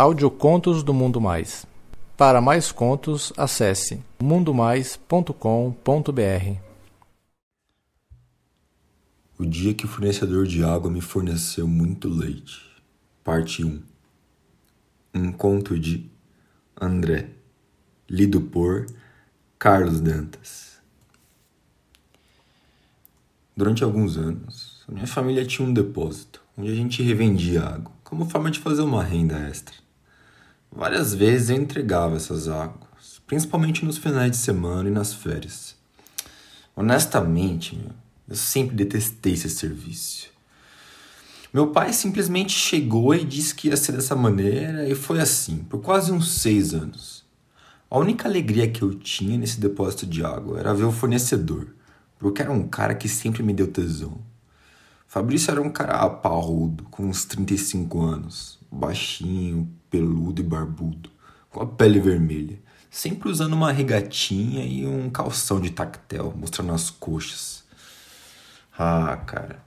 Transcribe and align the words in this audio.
Audiocontos 0.00 0.82
do 0.82 0.94
Mundo 0.94 1.20
Mais. 1.20 1.66
Para 2.16 2.40
mais 2.40 2.72
contos, 2.72 3.34
acesse 3.36 4.02
mundomais.com.br. 4.18 6.56
O 9.38 9.44
dia 9.44 9.74
que 9.74 9.84
o 9.84 9.88
fornecedor 9.88 10.46
de 10.46 10.64
água 10.64 10.90
me 10.90 11.02
forneceu 11.02 11.68
muito 11.68 12.08
leite. 12.08 12.62
Parte 13.22 13.62
1. 13.62 13.82
Um 15.16 15.32
conto 15.32 15.78
de 15.78 16.10
André, 16.80 17.28
lido 18.08 18.40
por 18.40 18.86
Carlos 19.58 20.00
Dantas. 20.00 20.80
Durante 23.54 23.84
alguns 23.84 24.16
anos, 24.16 24.82
a 24.88 24.92
minha 24.92 25.06
família 25.06 25.44
tinha 25.44 25.68
um 25.68 25.74
depósito 25.74 26.42
onde 26.56 26.70
a 26.70 26.74
gente 26.74 27.02
revendia 27.02 27.64
água, 27.64 27.92
como 28.02 28.24
forma 28.24 28.50
de 28.50 28.60
fazer 28.60 28.80
uma 28.80 29.04
renda 29.04 29.38
extra. 29.40 29.79
Várias 30.72 31.12
vezes 31.12 31.50
eu 31.50 31.56
entregava 31.56 32.16
essas 32.16 32.48
águas, 32.48 33.20
principalmente 33.26 33.84
nos 33.84 33.98
finais 33.98 34.30
de 34.30 34.36
semana 34.36 34.88
e 34.88 34.92
nas 34.92 35.12
férias. 35.12 35.74
Honestamente, 36.76 37.78
eu 38.28 38.36
sempre 38.36 38.76
detestei 38.76 39.32
esse 39.32 39.50
serviço. 39.50 40.30
Meu 41.52 41.66
pai 41.66 41.92
simplesmente 41.92 42.52
chegou 42.52 43.12
e 43.12 43.24
disse 43.24 43.52
que 43.52 43.68
ia 43.68 43.76
ser 43.76 43.92
dessa 43.92 44.14
maneira 44.14 44.88
e 44.88 44.94
foi 44.94 45.20
assim, 45.20 45.58
por 45.58 45.80
quase 45.80 46.12
uns 46.12 46.30
seis 46.30 46.72
anos. 46.72 47.24
A 47.90 47.98
única 47.98 48.28
alegria 48.28 48.70
que 48.70 48.82
eu 48.82 48.94
tinha 48.94 49.36
nesse 49.36 49.58
depósito 49.58 50.06
de 50.06 50.24
água 50.24 50.60
era 50.60 50.72
ver 50.72 50.84
o 50.84 50.92
fornecedor, 50.92 51.74
porque 52.20 52.40
era 52.40 52.52
um 52.52 52.68
cara 52.68 52.94
que 52.94 53.08
sempre 53.08 53.42
me 53.42 53.52
deu 53.52 53.66
tesão. 53.66 54.16
Fabrício 55.08 55.50
era 55.50 55.60
um 55.60 55.70
cara 55.70 56.08
parrudo, 56.08 56.84
com 56.84 57.06
uns 57.06 57.24
35 57.24 58.00
anos, 58.00 58.60
baixinho, 58.70 59.68
peludo 59.90 60.40
e 60.40 60.44
barbudo, 60.44 61.10
com 61.50 61.60
a 61.60 61.66
pele 61.66 62.00
vermelha, 62.00 62.58
sempre 62.90 63.28
usando 63.28 63.52
uma 63.52 63.72
regatinha 63.72 64.64
e 64.64 64.86
um 64.86 65.10
calção 65.10 65.60
de 65.60 65.70
tactel, 65.70 66.32
mostrando 66.36 66.72
as 66.72 66.88
coxas. 66.90 67.64
Ah, 68.78 69.16
cara, 69.26 69.62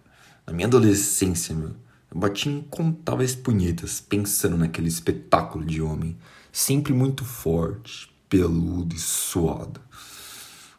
na 0.47 0.53
minha 0.53 0.67
adolescência, 0.67 1.53
meu, 1.53 1.75
eu 2.13 2.19
bati 2.19 2.49
incontáveis 2.49 3.35
punhetas 3.35 3.99
pensando 3.99 4.57
naquele 4.57 4.87
espetáculo 4.87 5.65
de 5.65 5.81
homem, 5.81 6.17
sempre 6.51 6.93
muito 6.93 7.25
forte, 7.25 8.09
peludo 8.29 8.95
e 8.95 8.99
suado. 8.99 9.81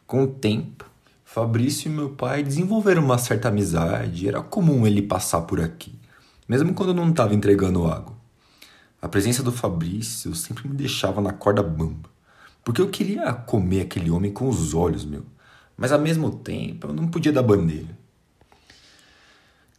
Com 0.07 0.23
o 0.23 0.27
tempo, 0.27 0.85
Fabrício 1.35 1.91
e 1.91 1.93
meu 1.93 2.11
pai 2.11 2.41
desenvolveram 2.43 3.03
uma 3.03 3.17
certa 3.17 3.49
amizade, 3.49 4.25
era 4.25 4.41
comum 4.41 4.87
ele 4.87 5.01
passar 5.01 5.41
por 5.41 5.59
aqui, 5.59 5.93
mesmo 6.47 6.73
quando 6.73 6.93
não 6.93 7.09
estava 7.09 7.35
entregando 7.35 7.85
água. 7.85 8.14
A 9.05 9.07
presença 9.07 9.43
do 9.43 9.51
Fabrício 9.51 10.33
sempre 10.33 10.67
me 10.67 10.73
deixava 10.73 11.21
na 11.21 11.31
corda 11.31 11.61
bamba, 11.61 12.09
porque 12.63 12.81
eu 12.81 12.89
queria 12.89 13.31
comer 13.31 13.81
aquele 13.81 14.09
homem 14.09 14.33
com 14.33 14.49
os 14.49 14.73
olhos, 14.73 15.05
meu, 15.05 15.23
mas 15.77 15.91
ao 15.91 16.01
mesmo 16.01 16.31
tempo 16.31 16.87
eu 16.87 16.93
não 16.93 17.07
podia 17.07 17.31
dar 17.31 17.43
bandeira. 17.43 17.95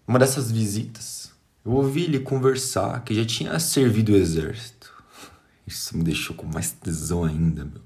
Uma 0.07 0.21
dessas 0.21 0.53
visitas, 0.53 1.33
eu 1.65 1.73
ouvi 1.73 2.05
ele 2.05 2.21
conversar 2.21 3.03
que 3.03 3.17
já 3.17 3.25
tinha 3.25 3.59
servido 3.59 4.13
o 4.13 4.17
exército. 4.17 4.95
Isso 5.67 5.99
me 5.99 6.05
deixou 6.05 6.37
com 6.37 6.47
mais 6.47 6.71
tesão 6.71 7.25
ainda, 7.25 7.65
meu 7.65 7.83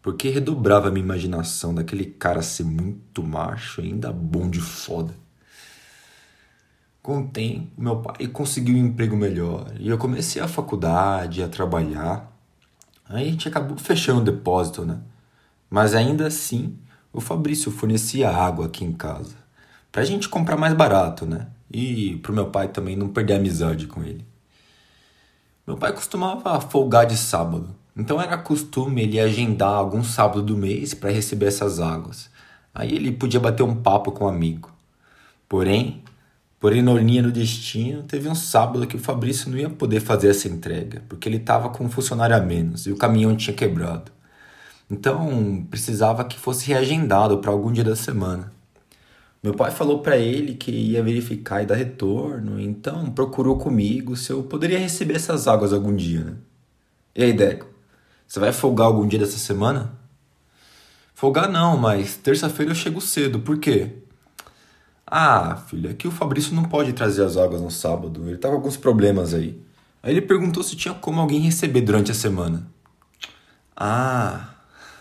porque 0.00 0.28
redobrava 0.28 0.86
a 0.86 0.90
minha 0.92 1.04
imaginação 1.04 1.74
daquele 1.74 2.04
cara 2.04 2.40
ser 2.40 2.64
muito 2.64 3.20
macho 3.20 3.80
e 3.80 3.88
ainda 3.88 4.12
bom 4.12 4.48
de 4.48 4.60
foda. 4.60 5.12
Com 7.08 7.20
o 7.20 7.32
meu 7.78 7.96
pai 8.02 8.26
conseguiu 8.26 8.74
um 8.74 8.86
emprego 8.86 9.16
melhor 9.16 9.72
e 9.80 9.88
eu 9.88 9.96
comecei 9.96 10.42
a 10.42 10.46
faculdade, 10.46 11.42
a 11.42 11.48
trabalhar. 11.48 12.30
Aí 13.08 13.28
a 13.28 13.30
gente 13.30 13.48
acabou 13.48 13.78
fechando 13.78 14.20
o 14.20 14.24
depósito, 14.24 14.84
né? 14.84 14.98
Mas 15.70 15.94
ainda 15.94 16.26
assim, 16.26 16.76
o 17.10 17.18
Fabrício 17.18 17.72
fornecia 17.72 18.28
água 18.28 18.66
aqui 18.66 18.84
em 18.84 18.92
casa. 18.92 19.36
Pra 19.90 20.04
gente 20.04 20.28
comprar 20.28 20.58
mais 20.58 20.74
barato, 20.74 21.24
né? 21.24 21.46
E 21.72 22.16
pro 22.16 22.34
meu 22.34 22.50
pai 22.50 22.68
também 22.68 22.94
não 22.94 23.08
perder 23.08 23.36
amizade 23.36 23.86
com 23.86 24.04
ele. 24.04 24.26
Meu 25.66 25.78
pai 25.78 25.94
costumava 25.94 26.60
folgar 26.60 27.06
de 27.06 27.16
sábado. 27.16 27.74
Então 27.96 28.20
era 28.20 28.36
costume 28.36 29.00
ele 29.00 29.18
agendar 29.18 29.72
algum 29.72 30.04
sábado 30.04 30.42
do 30.42 30.58
mês 30.58 30.92
para 30.92 31.08
receber 31.08 31.46
essas 31.46 31.80
águas. 31.80 32.28
Aí 32.74 32.92
ele 32.92 33.12
podia 33.12 33.40
bater 33.40 33.62
um 33.62 33.76
papo 33.76 34.12
com 34.12 34.26
um 34.26 34.28
amigo. 34.28 34.70
Porém, 35.48 36.04
por 36.60 36.74
ironia 36.74 37.22
do 37.22 37.30
destino, 37.30 38.02
teve 38.02 38.28
um 38.28 38.34
sábado 38.34 38.86
que 38.86 38.96
o 38.96 38.98
Fabrício 38.98 39.50
não 39.50 39.58
ia 39.58 39.70
poder 39.70 40.00
fazer 40.00 40.28
essa 40.28 40.48
entrega, 40.48 41.02
porque 41.08 41.28
ele 41.28 41.36
estava 41.36 41.68
com 41.68 41.84
um 41.84 41.90
funcionário 41.90 42.34
a 42.34 42.40
menos 42.40 42.86
e 42.86 42.92
o 42.92 42.96
caminhão 42.96 43.36
tinha 43.36 43.54
quebrado. 43.54 44.10
Então, 44.90 45.66
precisava 45.70 46.24
que 46.24 46.38
fosse 46.38 46.66
reagendado 46.66 47.38
para 47.38 47.50
algum 47.52 47.70
dia 47.70 47.84
da 47.84 47.94
semana. 47.94 48.52
Meu 49.42 49.54
pai 49.54 49.70
falou 49.70 50.00
para 50.00 50.16
ele 50.16 50.54
que 50.54 50.72
ia 50.72 51.02
verificar 51.02 51.62
e 51.62 51.66
dar 51.66 51.76
retorno, 51.76 52.60
então 52.60 53.08
procurou 53.10 53.56
comigo 53.56 54.16
se 54.16 54.32
eu 54.32 54.42
poderia 54.42 54.78
receber 54.78 55.14
essas 55.14 55.46
águas 55.46 55.72
algum 55.72 55.94
dia. 55.94 56.24
Né? 56.24 56.34
E 57.14 57.22
aí, 57.22 57.32
Deco? 57.32 57.66
Você 58.26 58.40
vai 58.40 58.52
folgar 58.52 58.88
algum 58.88 59.06
dia 59.06 59.18
dessa 59.18 59.38
semana? 59.38 59.92
Folgar 61.14 61.48
não, 61.50 61.76
mas 61.76 62.16
terça-feira 62.16 62.72
eu 62.72 62.76
chego 62.76 63.00
cedo. 63.00 63.38
Por 63.40 63.58
quê? 63.58 63.92
Ah, 65.10 65.56
filho, 65.56 65.90
é 65.90 65.94
que 65.94 66.06
o 66.06 66.10
Fabrício 66.10 66.54
não 66.54 66.64
pode 66.64 66.92
trazer 66.92 67.24
as 67.24 67.36
águas 67.38 67.62
no 67.62 67.70
sábado. 67.70 68.28
Ele 68.28 68.36
tá 68.36 68.48
com 68.48 68.56
alguns 68.56 68.76
problemas 68.76 69.32
aí. 69.32 69.58
Aí 70.02 70.12
ele 70.12 70.20
perguntou 70.22 70.62
se 70.62 70.76
tinha 70.76 70.92
como 70.94 71.20
alguém 71.20 71.40
receber 71.40 71.80
durante 71.80 72.10
a 72.10 72.14
semana. 72.14 72.68
Ah, 73.74 74.50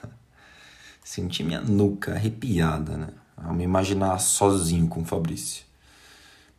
senti 1.03 1.43
minha 1.43 1.59
nuca 1.61 2.13
arrepiada, 2.13 2.95
né? 2.95 3.09
Ao 3.35 3.53
me 3.53 3.63
imaginar 3.63 4.17
sozinho 4.19 4.87
com 4.87 5.01
o 5.01 5.05
Fabrício. 5.05 5.65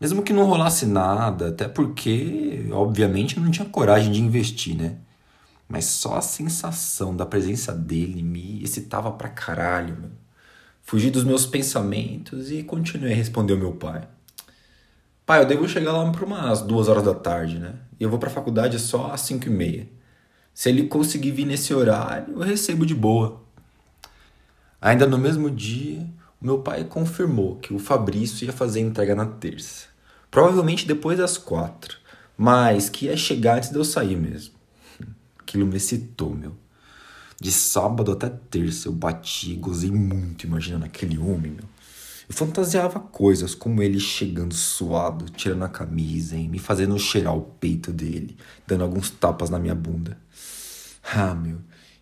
Mesmo 0.00 0.22
que 0.22 0.32
não 0.32 0.44
rolasse 0.44 0.86
nada, 0.86 1.48
até 1.48 1.66
porque, 1.68 2.68
obviamente, 2.70 3.40
não 3.40 3.50
tinha 3.50 3.68
coragem 3.68 4.12
de 4.12 4.20
investir, 4.20 4.76
né? 4.76 4.96
Mas 5.68 5.86
só 5.86 6.16
a 6.16 6.22
sensação 6.22 7.16
da 7.16 7.26
presença 7.26 7.72
dele 7.72 8.22
me 8.22 8.62
excitava 8.62 9.10
pra 9.12 9.28
caralho, 9.28 9.96
meu. 9.98 10.27
Fugi 10.88 11.10
dos 11.10 11.22
meus 11.22 11.44
pensamentos 11.44 12.50
e 12.50 12.62
continuei 12.62 13.12
a 13.12 13.14
responder 13.14 13.52
ao 13.52 13.58
meu 13.58 13.72
pai. 13.72 14.08
Pai, 15.26 15.42
eu 15.42 15.44
devo 15.44 15.68
chegar 15.68 15.92
lá 15.92 16.10
por 16.10 16.22
umas 16.22 16.62
duas 16.62 16.88
horas 16.88 17.04
da 17.04 17.12
tarde, 17.12 17.58
né? 17.58 17.74
E 18.00 18.04
eu 18.04 18.08
vou 18.08 18.18
pra 18.18 18.30
faculdade 18.30 18.78
só 18.78 19.12
às 19.12 19.20
cinco 19.20 19.48
e 19.48 19.50
meia. 19.50 19.86
Se 20.54 20.70
ele 20.70 20.88
conseguir 20.88 21.32
vir 21.32 21.44
nesse 21.44 21.74
horário, 21.74 22.32
eu 22.32 22.38
recebo 22.38 22.86
de 22.86 22.94
boa. 22.94 23.38
Ainda 24.80 25.06
no 25.06 25.18
mesmo 25.18 25.50
dia, 25.50 26.06
meu 26.40 26.60
pai 26.60 26.84
confirmou 26.84 27.56
que 27.56 27.74
o 27.74 27.78
Fabrício 27.78 28.46
ia 28.46 28.52
fazer 28.54 28.78
a 28.78 28.84
entrega 28.84 29.14
na 29.14 29.26
terça. 29.26 29.88
Provavelmente 30.30 30.86
depois 30.86 31.18
das 31.18 31.36
quatro, 31.36 31.98
mas 32.34 32.88
que 32.88 33.04
ia 33.04 33.16
chegar 33.18 33.58
antes 33.58 33.68
de 33.68 33.76
eu 33.76 33.84
sair 33.84 34.16
mesmo. 34.16 34.54
Aquilo 35.38 35.66
me 35.66 35.76
excitou, 35.76 36.34
meu. 36.34 36.56
De 37.40 37.52
sábado 37.52 38.10
até 38.10 38.28
terça 38.28 38.88
eu 38.88 38.92
bati 38.92 39.52
e 39.52 39.56
gozei 39.56 39.92
muito 39.92 40.44
imaginando 40.44 40.84
aquele 40.84 41.16
homem, 41.18 41.52
meu. 41.52 41.64
Eu 42.28 42.34
fantasiava 42.34 43.00
coisas 43.00 43.54
como 43.54 43.82
ele 43.82 43.98
chegando 43.98 44.52
suado, 44.52 45.30
tirando 45.30 45.64
a 45.64 45.68
camisa 45.68 46.36
e 46.36 46.46
me 46.46 46.58
fazendo 46.58 46.98
cheirar 46.98 47.34
o 47.34 47.40
peito 47.40 47.90
dele, 47.90 48.36
dando 48.66 48.84
alguns 48.84 49.08
tapas 49.08 49.48
na 49.48 49.58
minha 49.58 49.74
bunda. 49.74 50.18
Ah, 51.14 51.34
meu, 51.34 51.58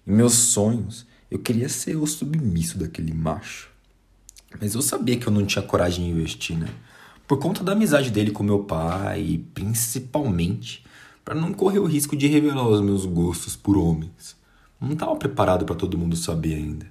em 0.07 0.13
meus 0.13 0.33
sonhos 0.33 1.07
eu 1.31 1.39
queria 1.39 1.69
ser 1.69 1.97
o 1.97 2.07
submisso 2.07 2.79
daquele 2.79 3.13
macho. 3.13 3.71
Mas 4.61 4.75
eu 4.75 4.83
sabia 4.83 5.17
que 5.17 5.27
eu 5.27 5.33
não 5.33 5.45
tinha 5.45 5.63
coragem 5.63 6.05
de 6.05 6.11
investir, 6.11 6.57
né? 6.57 6.69
Por 7.29 7.39
conta 7.39 7.63
da 7.63 7.73
amizade 7.73 8.11
dele 8.11 8.31
com 8.31 8.43
meu 8.43 8.61
pai 8.61 9.21
e 9.21 9.39
principalmente 9.39 10.85
para 11.25 11.35
não 11.35 11.53
correr 11.53 11.81
o 11.81 11.87
risco 11.87 12.17
de 12.17 12.27
revelar 12.27 12.67
os 12.67 12.81
meus 12.81 13.05
gostos 13.05 13.55
por 13.55 13.77
homens. 13.77 14.37
Não 14.81 14.93
estava 14.93 15.17
preparado 15.17 15.65
para 15.65 15.75
todo 15.75 15.99
mundo 15.99 16.17
saber 16.17 16.55
ainda. 16.55 16.87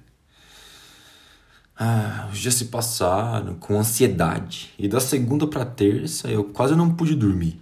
Ah, 1.78 2.28
os 2.32 2.38
dias 2.38 2.54
se 2.54 2.66
passaram 2.66 3.54
com 3.54 3.78
ansiedade 3.78 4.72
e 4.78 4.88
da 4.88 4.98
segunda 4.98 5.46
para 5.46 5.64
terça 5.64 6.28
eu 6.28 6.42
quase 6.44 6.74
não 6.74 6.94
pude 6.94 7.14
dormir. 7.14 7.60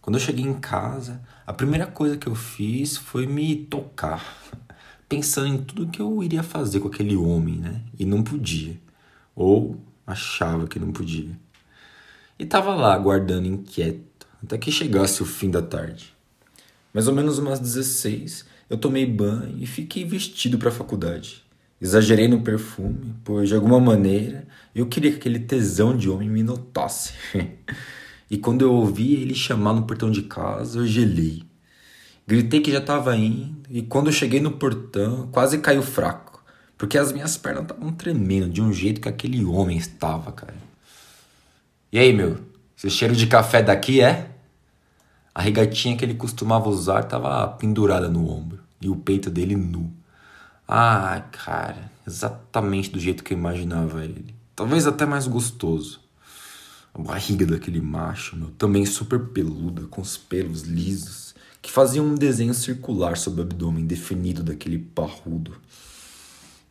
Quando 0.00 0.16
eu 0.16 0.20
cheguei 0.20 0.44
em 0.44 0.54
casa, 0.54 1.20
a 1.46 1.52
primeira 1.52 1.86
coisa 1.86 2.16
que 2.16 2.26
eu 2.26 2.34
fiz 2.34 2.96
foi 2.96 3.26
me 3.26 3.56
tocar, 3.56 4.24
pensando 5.08 5.48
em 5.48 5.58
tudo 5.58 5.88
que 5.88 6.00
eu 6.00 6.22
iria 6.22 6.42
fazer 6.42 6.80
com 6.80 6.88
aquele 6.88 7.14
homem, 7.14 7.56
né? 7.56 7.82
E 7.98 8.06
não 8.06 8.22
podia, 8.22 8.80
ou 9.34 9.76
achava 10.06 10.66
que 10.66 10.78
não 10.78 10.92
podia. 10.92 11.36
E 12.38 12.46
tava 12.46 12.74
lá 12.74 12.94
aguardando 12.94 13.48
inquieto 13.48 14.26
até 14.42 14.56
que 14.56 14.70
chegasse 14.70 15.22
o 15.22 15.26
fim 15.26 15.50
da 15.50 15.60
tarde. 15.60 16.14
Mais 16.94 17.08
ou 17.08 17.14
menos 17.14 17.38
umas 17.38 17.60
16, 17.60 18.46
eu 18.68 18.76
tomei 18.76 19.06
banho 19.06 19.56
e 19.58 19.66
fiquei 19.66 20.04
vestido 20.04 20.58
para 20.58 20.68
a 20.68 20.72
faculdade. 20.72 21.44
Exagerei 21.80 22.26
no 22.26 22.40
perfume, 22.40 23.14
pois 23.22 23.48
de 23.48 23.54
alguma 23.54 23.78
maneira 23.78 24.46
eu 24.74 24.86
queria 24.86 25.10
que 25.10 25.18
aquele 25.18 25.38
tesão 25.38 25.96
de 25.96 26.08
homem 26.08 26.28
me 26.28 26.42
notasse. 26.42 27.12
e 28.30 28.36
quando 28.38 28.62
eu 28.62 28.72
ouvi 28.72 29.14
ele 29.14 29.34
chamar 29.34 29.72
no 29.72 29.86
portão 29.86 30.10
de 30.10 30.22
casa, 30.22 30.78
eu 30.78 30.86
gelei. 30.86 31.42
Gritei 32.26 32.60
que 32.60 32.72
já 32.72 32.80
tava 32.80 33.16
indo 33.16 33.62
e 33.70 33.82
quando 33.82 34.08
eu 34.08 34.12
cheguei 34.12 34.40
no 34.40 34.52
portão, 34.52 35.28
quase 35.28 35.58
caiu 35.58 35.82
fraco, 35.82 36.42
porque 36.76 36.98
as 36.98 37.12
minhas 37.12 37.36
pernas 37.36 37.62
estavam 37.62 37.92
tremendo 37.92 38.48
de 38.48 38.60
um 38.60 38.72
jeito 38.72 39.00
que 39.00 39.08
aquele 39.08 39.44
homem 39.44 39.76
estava, 39.76 40.32
cara. 40.32 40.56
E 41.92 41.98
aí, 41.98 42.12
meu? 42.12 42.38
Esse 42.76 42.90
cheiro 42.90 43.14
de 43.14 43.26
café 43.26 43.62
daqui 43.62 44.00
é? 44.00 44.35
A 45.36 45.42
regatinha 45.42 45.94
que 45.94 46.02
ele 46.02 46.14
costumava 46.14 46.70
usar 46.70 47.00
estava 47.00 47.46
pendurada 47.46 48.08
no 48.08 48.26
ombro 48.26 48.58
e 48.80 48.88
o 48.88 48.96
peito 48.96 49.28
dele 49.28 49.54
nu. 49.54 49.92
Ah, 50.66 51.24
cara, 51.30 51.92
exatamente 52.06 52.88
do 52.88 52.98
jeito 52.98 53.22
que 53.22 53.34
eu 53.34 53.38
imaginava 53.38 54.02
ele. 54.02 54.34
Talvez 54.54 54.86
até 54.86 55.04
mais 55.04 55.26
gostoso. 55.26 56.00
A 56.94 57.02
barriga 57.02 57.44
daquele 57.44 57.82
macho, 57.82 58.34
meu, 58.34 58.48
também 58.52 58.86
super 58.86 59.26
peluda, 59.26 59.82
com 59.88 60.00
os 60.00 60.16
pelos 60.16 60.62
lisos, 60.62 61.34
que 61.60 61.70
faziam 61.70 62.06
um 62.06 62.14
desenho 62.14 62.54
circular 62.54 63.18
sobre 63.18 63.42
o 63.42 63.44
abdômen 63.44 63.84
definido 63.84 64.42
daquele 64.42 64.78
parrudo. 64.78 65.60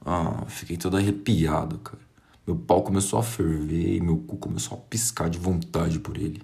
Ah, 0.03 0.43
fiquei 0.47 0.75
todo 0.75 0.97
arrepiado, 0.97 1.77
cara. 1.77 2.01
Meu 2.47 2.55
pau 2.55 2.81
começou 2.81 3.19
a 3.19 3.23
ferver 3.23 3.97
e 3.97 4.01
meu 4.01 4.17
cu 4.17 4.37
começou 4.37 4.75
a 4.75 4.81
piscar 4.81 5.29
de 5.29 5.37
vontade 5.37 5.99
por 5.99 6.17
ele. 6.17 6.41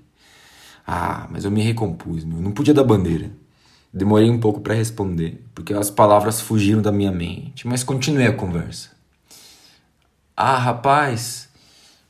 Ah, 0.94 1.26
mas 1.32 1.46
eu 1.46 1.52
me 1.52 1.62
recompus, 1.62 2.26
meu. 2.26 2.42
Não 2.42 2.52
podia 2.52 2.74
dar 2.74 2.84
bandeira. 2.84 3.32
Demorei 3.94 4.30
um 4.30 4.42
pouco 4.42 4.60
para 4.60 4.74
responder, 4.74 5.42
porque 5.56 5.74
as 5.74 5.90
palavras 5.90 6.42
fugiram 6.42 6.82
da 6.82 6.92
minha 6.92 7.14
mente, 7.14 7.66
mas 7.66 7.82
continuei 7.82 8.28
a 8.28 8.34
conversa. 8.34 8.90
Ah, 10.36 10.58
rapaz, 10.58 11.48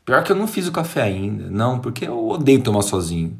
pior 0.04 0.24
que 0.24 0.32
eu 0.32 0.36
não 0.36 0.48
fiz 0.48 0.68
o 0.68 0.72
café 0.72 1.04
ainda. 1.04 1.48
Não, 1.52 1.78
porque 1.78 2.08
eu 2.08 2.28
odeio 2.28 2.64
tomar 2.64 2.82
sozinho. 2.82 3.40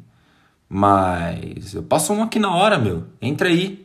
Mas 0.68 1.74
eu 1.74 1.82
passo 1.82 2.12
um 2.12 2.22
aqui 2.22 2.38
na 2.38 2.54
hora, 2.54 2.78
meu. 2.78 3.06
Entra 3.20 3.48
aí. 3.48 3.84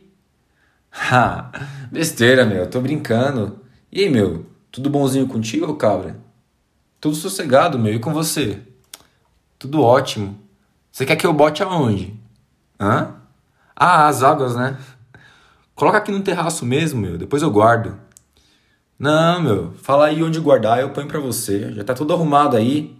Ha, 0.92 1.50
besteira, 1.90 2.46
meu. 2.46 2.58
Eu 2.58 2.70
tô 2.70 2.80
brincando. 2.80 3.58
E 3.90 4.04
aí, 4.04 4.08
meu? 4.08 4.46
Tudo 4.70 4.88
bonzinho 4.88 5.26
contigo, 5.26 5.74
cabra? 5.74 6.20
Tudo 7.00 7.16
sossegado, 7.16 7.80
meu. 7.80 7.94
E 7.94 7.98
com 7.98 8.12
você? 8.12 8.60
Tudo 9.58 9.82
ótimo. 9.82 10.46
Você 10.98 11.06
quer 11.06 11.14
que 11.14 11.24
eu 11.24 11.32
bote 11.32 11.62
aonde? 11.62 12.12
Hã? 12.80 13.14
Ah, 13.76 14.08
as 14.08 14.24
águas, 14.24 14.56
né? 14.56 14.76
Coloca 15.72 15.96
aqui 15.96 16.10
no 16.10 16.24
terraço 16.24 16.66
mesmo, 16.66 17.00
meu. 17.00 17.16
Depois 17.16 17.40
eu 17.40 17.52
guardo. 17.52 17.96
Não, 18.98 19.40
meu. 19.40 19.72
Fala 19.74 20.06
aí 20.06 20.20
onde 20.24 20.40
guardar, 20.40 20.80
eu 20.80 20.90
ponho 20.90 21.06
pra 21.06 21.20
você. 21.20 21.72
Já 21.72 21.84
tá 21.84 21.94
tudo 21.94 22.12
arrumado 22.12 22.56
aí. 22.56 22.98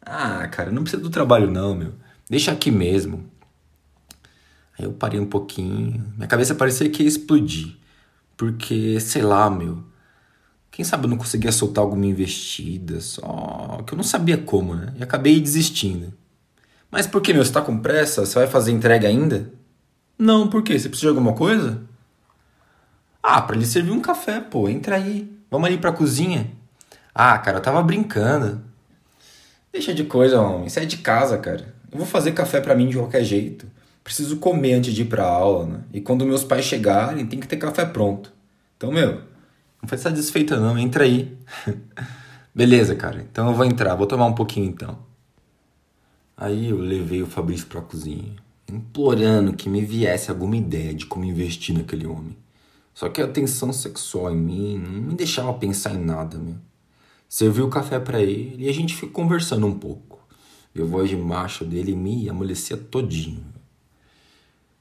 Ah, 0.00 0.46
cara, 0.46 0.70
não 0.70 0.82
precisa 0.82 1.02
do 1.02 1.10
trabalho 1.10 1.50
não, 1.50 1.74
meu. 1.74 1.92
Deixa 2.30 2.52
aqui 2.52 2.70
mesmo. 2.70 3.28
Aí 4.78 4.84
eu 4.84 4.92
parei 4.92 5.18
um 5.18 5.26
pouquinho. 5.26 6.12
Minha 6.14 6.28
cabeça 6.28 6.54
parecia 6.54 6.88
que 6.88 7.02
ia 7.02 7.08
explodir. 7.08 7.74
Porque, 8.36 9.00
sei 9.00 9.22
lá, 9.22 9.50
meu. 9.50 9.82
Quem 10.70 10.84
sabe 10.84 11.06
eu 11.06 11.10
não 11.10 11.18
conseguia 11.18 11.50
soltar 11.50 11.82
alguma 11.82 12.06
investida, 12.06 13.00
só 13.00 13.82
que 13.84 13.92
eu 13.92 13.96
não 13.96 14.04
sabia 14.04 14.38
como, 14.38 14.76
né? 14.76 14.94
E 14.96 15.02
acabei 15.02 15.40
desistindo. 15.40 16.16
Mas 16.90 17.06
por 17.06 17.20
que, 17.20 17.32
meu? 17.32 17.44
Você 17.44 17.52
tá 17.52 17.60
com 17.60 17.78
pressa? 17.78 18.24
Você 18.24 18.38
vai 18.38 18.46
fazer 18.46 18.72
entrega 18.72 19.08
ainda? 19.08 19.52
Não, 20.18 20.48
por 20.48 20.62
quê? 20.62 20.78
Você 20.78 20.88
precisa 20.88 21.12
de 21.12 21.18
alguma 21.18 21.34
coisa? 21.34 21.82
Ah, 23.22 23.42
para 23.42 23.56
lhe 23.56 23.66
servir 23.66 23.90
um 23.90 24.00
café, 24.00 24.40
pô. 24.40 24.68
Entra 24.68 24.96
aí. 24.96 25.30
Vamos 25.50 25.66
ali 25.68 25.78
pra 25.78 25.92
cozinha. 25.92 26.50
Ah, 27.14 27.36
cara, 27.38 27.58
eu 27.58 27.62
tava 27.62 27.82
brincando. 27.82 28.62
Deixa 29.72 29.92
de 29.92 30.04
coisa, 30.04 30.40
homem. 30.40 30.68
Sai 30.68 30.86
de 30.86 30.98
casa, 30.98 31.36
cara. 31.38 31.74
Eu 31.92 31.98
vou 31.98 32.06
fazer 32.06 32.32
café 32.32 32.60
para 32.60 32.74
mim 32.74 32.88
de 32.88 32.96
qualquer 32.96 33.22
jeito. 33.22 33.66
Preciso 34.02 34.38
comer 34.38 34.74
antes 34.74 34.94
de 34.94 35.02
ir 35.02 35.06
pra 35.06 35.24
aula, 35.24 35.66
né? 35.66 35.80
E 35.92 36.00
quando 36.00 36.24
meus 36.24 36.42
pais 36.42 36.64
chegarem, 36.64 37.26
tem 37.26 37.38
que 37.38 37.46
ter 37.46 37.58
café 37.58 37.84
pronto. 37.84 38.32
Então, 38.76 38.90
meu, 38.90 39.22
não 39.82 39.88
faz 39.88 40.00
satisfeita 40.00 40.58
não. 40.58 40.78
Entra 40.78 41.04
aí. 41.04 41.36
Beleza, 42.54 42.94
cara. 42.96 43.20
Então 43.30 43.48
eu 43.48 43.54
vou 43.54 43.66
entrar. 43.66 43.94
Vou 43.94 44.06
tomar 44.06 44.26
um 44.26 44.34
pouquinho 44.34 44.66
então. 44.68 44.98
Aí 46.38 46.70
eu 46.70 46.78
levei 46.78 47.22
o 47.22 47.26
Fabrício 47.26 47.66
pra 47.66 47.82
cozinha 47.82 48.48
implorando 48.72 49.54
que 49.54 49.68
me 49.68 49.80
viesse 49.80 50.30
alguma 50.30 50.56
ideia 50.56 50.94
de 50.94 51.06
como 51.06 51.24
investir 51.24 51.74
naquele 51.74 52.06
homem. 52.06 52.36
Só 52.94 53.08
que 53.08 53.22
a 53.22 53.28
tensão 53.28 53.72
sexual 53.72 54.32
em 54.32 54.36
mim 54.36 54.78
não 54.78 54.90
me 54.90 55.14
deixava 55.14 55.52
pensar 55.54 55.94
em 55.94 56.04
nada, 56.04 56.36
meu. 56.36 56.56
Servi 57.28 57.62
o 57.62 57.68
café 57.68 57.98
para 57.98 58.20
ele 58.20 58.64
e 58.64 58.68
a 58.68 58.72
gente 58.72 58.94
ficou 58.94 59.24
conversando 59.24 59.66
um 59.66 59.78
pouco. 59.78 60.18
E 60.74 60.82
a 60.82 60.84
voz 60.84 61.08
de 61.08 61.16
macho 61.16 61.64
dele 61.64 61.94
me 61.94 62.28
amolecia 62.28 62.76
todinho. 62.76 63.44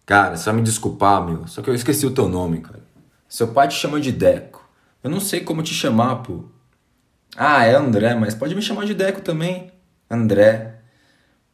Cara, 0.06 0.38
você 0.38 0.45
vai 0.45 0.56
me 0.56 0.62
desculpar, 0.62 1.25
meu, 1.25 1.48
só 1.48 1.62
que 1.62 1.69
eu 1.69 1.75
esqueci 1.75 2.06
o 2.06 2.12
teu 2.12 2.27
nome, 2.27 2.62
cara. 2.62 2.83
Seu 3.27 3.50
pai 3.50 3.68
te 3.68 3.75
chama 3.75 4.00
de 4.00 4.12
Deco. 4.12 4.68
Eu 5.03 5.10
não 5.10 5.19
sei 5.19 5.42
como 5.42 5.62
te 5.62 5.74
chamar, 5.74 6.18
pô. 6.18 6.45
Ah, 7.36 7.65
é 7.65 7.75
André, 7.75 8.15
mas 8.15 8.33
pode 8.33 8.56
me 8.56 8.62
chamar 8.62 8.86
de 8.86 8.94
Deco 8.94 9.21
também. 9.21 9.71
André. 10.10 10.76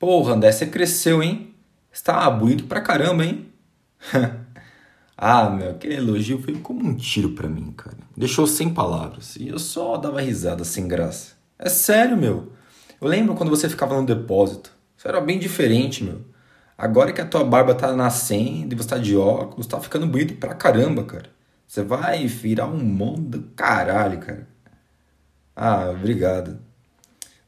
Porra, 0.03 0.33
André, 0.33 0.51
você 0.51 0.65
cresceu, 0.65 1.23
hein? 1.23 1.55
Está 1.89 2.29
bonito 2.29 2.65
pra 2.65 2.81
caramba, 2.81 3.23
hein? 3.23 3.47
ah, 5.17 5.50
meu, 5.50 5.69
aquele 5.69 5.95
elogio 5.95 6.38
veio 6.39 6.59
como 6.59 6.85
um 6.85 6.94
tiro 6.94 7.29
pra 7.29 7.47
mim, 7.47 7.71
cara. 7.71 7.95
Deixou 8.17 8.45
sem 8.45 8.73
palavras. 8.73 9.38
E 9.38 9.47
eu 9.47 9.57
só 9.57 9.95
dava 9.95 10.19
risada 10.19 10.65
sem 10.65 10.89
graça. 10.89 11.35
É 11.57 11.69
sério, 11.69 12.17
meu. 12.17 12.51
Eu 13.00 13.07
lembro 13.07 13.33
quando 13.33 13.50
você 13.50 13.69
ficava 13.69 13.95
no 13.95 14.05
depósito. 14.05 14.73
Isso 14.97 15.07
era 15.07 15.21
bem 15.21 15.39
diferente, 15.39 16.03
meu. 16.03 16.19
Agora 16.77 17.13
que 17.13 17.21
a 17.21 17.25
tua 17.25 17.45
barba 17.45 17.73
tá 17.73 17.95
nascendo 17.95 18.73
e 18.73 18.75
você 18.75 18.89
tá 18.89 18.97
de 18.97 19.15
óculos, 19.15 19.67
tá 19.67 19.79
ficando 19.79 20.06
bonito 20.06 20.33
pra 20.35 20.53
caramba, 20.53 21.06
cara. 21.06 21.29
Você 21.65 21.81
vai 21.81 22.27
virar 22.27 22.67
um 22.67 22.83
mundo 22.83 23.39
do 23.39 23.41
caralho, 23.56 24.19
cara. 24.19 24.49
Ah, 25.56 25.91
obrigado. 25.91 26.59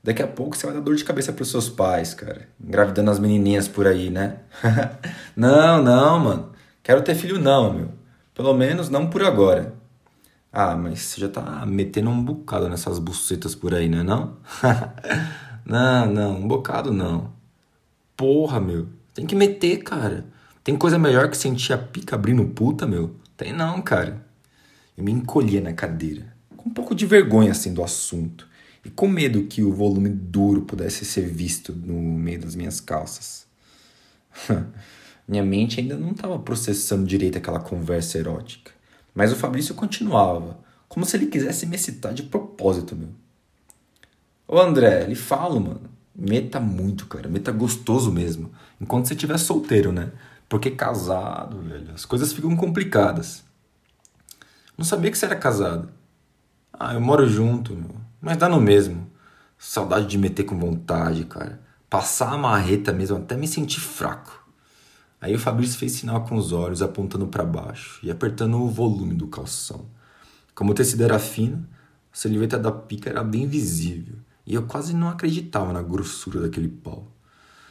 Daqui 0.06 0.22
a 0.22 0.28
pouco 0.28 0.56
você 0.56 0.68
vai 0.68 0.75
dar 0.75 0.81
dor 0.81 0.96
de 0.96 1.04
cabeça 1.04 1.34
pros 1.34 1.50
seus 1.50 1.68
pais, 1.68 2.13
cara. 2.13 2.48
Engravidando 2.63 3.10
as 3.10 3.18
menininhas 3.18 3.68
por 3.68 3.88
aí, 3.88 4.12
né? 4.12 4.38
não, 5.36 5.81
não, 5.81 6.19
mano. 6.19 6.52
Quero 6.84 7.02
ter 7.02 7.16
filho 7.16 7.40
não, 7.40 7.74
meu. 7.74 7.90
Pelo 8.36 8.54
menos 8.54 8.88
não 8.88 9.10
por 9.10 9.24
agora. 9.24 9.74
Ah, 10.54 10.75
mas 10.75 11.00
você 11.00 11.22
já 11.22 11.28
tá 11.28 11.66
metendo 11.66 12.12
um 12.12 12.24
bocado 12.24 12.69
nessas 12.69 13.00
bucetas 13.00 13.56
por 13.56 13.74
aí, 13.74 13.90
né 13.90 14.04
não? 14.04 14.38
não, 15.66 16.06
não, 16.06 16.38
um 16.38 16.48
bocado 16.48 16.94
não. 16.94 17.31
Porra, 18.16 18.60
meu. 18.60 18.88
Tem 19.12 19.25
que 19.25 19.36
meter, 19.36 19.78
cara. 19.78 20.24
Tem 20.63 20.78
coisa 20.78 21.00
melhor 21.00 21.31
que 21.31 21.36
sentir 21.36 21.74
a 21.74 21.80
pica 21.80 22.13
abrindo 22.16 22.46
puta, 22.46 22.86
meu? 22.86 23.16
Tem 23.36 23.51
não, 23.51 23.81
cara. 23.81 24.24
Eu 24.96 25.03
me 25.03 25.12
encolhia 25.12 25.62
na 25.62 25.74
cadeira, 25.74 26.32
com 26.56 26.70
um 26.70 26.74
pouco 26.74 26.94
de 26.94 27.08
vergonha 27.08 27.50
assim 27.50 27.74
do 27.74 27.84
assunto 27.84 28.53
e 28.86 28.89
com 28.92 29.08
medo 29.08 29.48
que 29.48 29.63
o 29.63 29.74
volume 29.74 30.10
duro 30.10 30.62
pudesse 30.62 31.04
ser 31.04 31.27
visto 31.27 31.74
no 31.74 32.00
meio 32.00 32.39
das 32.39 32.56
minhas 32.56 32.80
calças. 32.80 33.48
Minha 35.27 35.44
mente 35.44 35.80
ainda 35.80 35.98
não 35.98 36.12
estava 36.12 36.38
processando 36.38 37.08
direito 37.08 37.39
aquela 37.39 37.60
conversa 37.60 38.20
erótica, 38.20 38.72
mas 39.13 39.32
o 39.32 39.36
Fabrício 39.36 39.74
continuava, 39.74 40.60
como 40.88 41.04
se 41.04 41.18
ele 41.18 41.25
quisesse 41.25 41.65
me 41.65 41.75
excitar 41.75 42.13
de 42.13 42.22
propósito, 42.22 42.96
meu. 42.96 43.10
Ô 44.48 44.60
André, 44.60 45.04
ele 45.04 45.15
fala, 45.15 45.60
mano. 45.60 45.89
Meta 46.15 46.60
muito, 46.60 47.08
cara. 47.08 47.27
Meta 47.27 47.51
gostoso 47.51 48.12
mesmo. 48.12 48.51
Enquanto 48.80 49.08
você 49.08 49.15
estiver 49.15 49.38
solteiro, 49.38 49.92
né? 49.92 50.12
Porque 50.48 50.72
casado, 50.72 51.60
velho, 51.60 51.92
as 51.94 52.06
coisas 52.06 52.32
ficam 52.32 52.56
complicadas. 52.56 53.44
Não 54.77 54.86
sabia 54.86 55.12
que 55.12 55.18
você 55.18 55.25
era 55.25 55.36
casado. 55.36 55.89
Ah, 56.72 56.94
eu 56.94 57.01
moro 57.01 57.27
junto, 57.27 57.74
meu. 57.74 58.05
Mas 58.25 58.38
dá 58.38 58.50
no 58.50 58.60
mesmo. 58.60 59.08
Saudade 59.55 60.08
de 60.08 60.17
meter 60.17 60.46
com 60.46 60.58
vontade, 60.58 61.25
cara. 61.25 61.62
Passar 61.88 62.34
a 62.34 62.38
marreta 62.39 62.91
mesmo, 62.91 63.17
até 63.17 63.38
me 63.38 63.48
sentir 63.48 63.79
fraco. 63.79 64.50
Aí 65.22 65.36
o 65.36 65.38
Fabrício 65.38 65.77
fez 65.77 65.91
sinal 65.91 66.25
com 66.25 66.36
os 66.36 66.51
olhos, 66.51 66.82
apontando 66.82 67.27
para 67.27 67.46
baixo 67.46 68.00
e 68.01 68.10
apertando 68.10 68.60
o 68.60 68.67
volume 68.67 69.13
do 69.13 69.27
calção. 69.27 69.86
Como 70.55 70.72
o 70.72 70.74
tecido 70.74 71.03
era 71.03 71.20
fino, 71.20 71.67
a 72.12 72.17
silhueta 72.17 72.58
da 72.58 72.72
pica 72.72 73.12
era 73.12 73.24
bem 73.24 73.46
visível 73.46 74.15
e 74.44 74.55
eu 74.55 74.65
quase 74.65 74.96
não 74.96 75.08
acreditava 75.08 75.72
na 75.72 75.84
grossura 75.84 76.41
daquele 76.41 76.67
pau. 76.67 77.12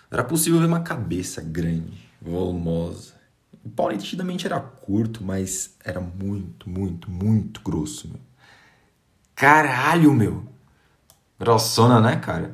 Era 0.08 0.22
possível 0.22 0.60
ver 0.60 0.66
uma 0.66 0.82
cabeça 0.82 1.40
grande, 1.42 1.98
volumosa. 2.22 3.14
O 3.64 3.70
pau 3.70 3.90
nitidamente 3.90 4.46
era 4.46 4.60
curto, 4.60 5.24
mas 5.24 5.74
era 5.84 6.00
muito, 6.00 6.70
muito, 6.70 7.10
muito 7.10 7.60
grosso. 7.60 8.06
Meu. 8.06 8.20
Caralho, 9.34 10.12
meu. 10.12 10.44
Grossona, 11.38 12.00
né, 12.00 12.16
cara? 12.16 12.52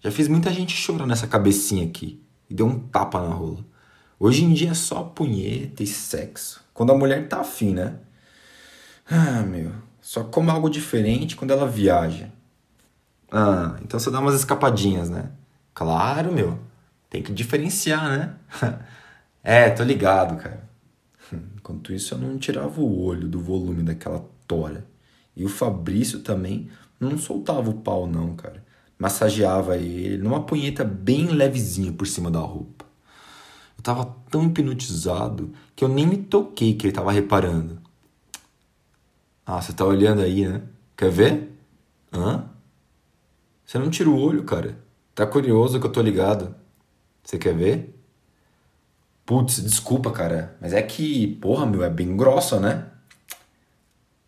Já 0.00 0.10
fiz 0.10 0.28
muita 0.28 0.52
gente 0.52 0.76
chorar 0.76 1.06
nessa 1.06 1.26
cabecinha 1.26 1.84
aqui 1.84 2.22
e 2.48 2.54
deu 2.54 2.66
um 2.66 2.78
tapa 2.78 3.20
na 3.20 3.34
rola. 3.34 3.64
Hoje 4.18 4.44
em 4.44 4.52
dia 4.52 4.70
é 4.70 4.74
só 4.74 5.02
punheta 5.02 5.82
e 5.82 5.86
sexo. 5.86 6.62
Quando 6.72 6.92
a 6.92 6.96
mulher 6.96 7.28
tá 7.28 7.40
afim, 7.40 7.72
né? 7.72 7.96
Ah, 9.10 9.42
meu. 9.42 9.72
Só 10.00 10.24
como 10.24 10.50
algo 10.50 10.70
diferente 10.70 11.34
quando 11.34 11.50
ela 11.50 11.66
viaja. 11.66 12.30
Ah, 13.30 13.76
então 13.82 13.98
você 13.98 14.10
dá 14.10 14.20
umas 14.20 14.34
escapadinhas, 14.34 15.10
né? 15.10 15.30
Claro, 15.74 16.32
meu. 16.32 16.58
Tem 17.10 17.22
que 17.22 17.32
diferenciar, 17.32 18.08
né? 18.08 18.34
é, 19.42 19.70
tô 19.70 19.82
ligado, 19.82 20.36
cara. 20.36 20.68
Enquanto 21.56 21.92
isso, 21.92 22.14
eu 22.14 22.18
não 22.18 22.38
tirava 22.38 22.80
o 22.80 23.02
olho 23.02 23.28
do 23.28 23.40
volume 23.40 23.82
daquela 23.82 24.24
tora. 24.46 24.84
E 25.36 25.44
o 25.44 25.48
Fabrício 25.48 26.20
também 26.20 26.68
não 27.00 27.18
soltava 27.18 27.70
o 27.70 27.74
pau, 27.74 28.06
não, 28.06 28.34
cara. 28.34 28.64
Massageava 28.98 29.76
ele 29.76 30.18
numa 30.18 30.44
punheta 30.44 30.84
bem 30.84 31.26
levezinha 31.26 31.92
por 31.92 32.06
cima 32.06 32.30
da 32.30 32.38
roupa. 32.38 32.84
Eu 33.76 33.82
tava 33.82 34.14
tão 34.30 34.44
hipnotizado 34.44 35.52
que 35.74 35.82
eu 35.82 35.88
nem 35.88 36.06
me 36.06 36.16
toquei 36.18 36.74
que 36.74 36.86
ele 36.86 36.92
tava 36.92 37.10
reparando. 37.10 37.80
Ah, 39.44 39.60
você 39.60 39.72
tá 39.72 39.84
olhando 39.84 40.22
aí, 40.22 40.46
né? 40.46 40.62
Quer 40.96 41.10
ver? 41.10 41.58
Hã? 42.12 42.44
Você 43.66 43.78
não 43.78 43.90
tira 43.90 44.08
o 44.08 44.16
olho, 44.16 44.44
cara. 44.44 44.78
Tá 45.14 45.26
curioso 45.26 45.80
que 45.80 45.86
eu 45.86 45.90
tô 45.90 46.00
ligado. 46.00 46.54
Você 47.24 47.38
quer 47.38 47.56
ver? 47.56 47.98
Putz, 49.26 49.60
desculpa, 49.62 50.12
cara. 50.12 50.56
Mas 50.60 50.72
é 50.72 50.82
que, 50.82 51.26
porra, 51.36 51.66
meu, 51.66 51.82
é 51.82 51.90
bem 51.90 52.16
grossa, 52.16 52.60
né? 52.60 52.91